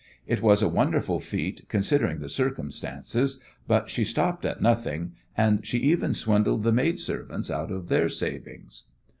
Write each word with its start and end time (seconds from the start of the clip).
It 0.25 0.41
was 0.41 0.63
a 0.63 0.67
wonderful 0.67 1.19
feat 1.19 1.67
considering 1.69 2.21
the 2.21 2.27
circumstances, 2.27 3.39
but 3.67 3.87
she 3.91 4.03
stopped 4.03 4.45
at 4.45 4.59
nothing, 4.59 5.11
and 5.37 5.63
she 5.63 5.77
even 5.77 6.15
swindled 6.15 6.63
the 6.63 6.71
maidservants 6.73 7.51
out 7.51 7.69
of 7.71 7.87
their 7.87 8.09
savings. 8.09 8.85